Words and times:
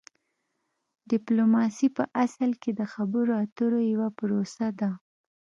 ډیپلوماسي 1.11 1.87
په 1.97 2.03
اصل 2.23 2.49
کې 2.61 2.71
د 2.79 2.81
خبرو 2.93 3.31
اترو 3.43 3.79
یوه 3.93 4.09
پروسه 4.19 4.67
ده 4.79 4.91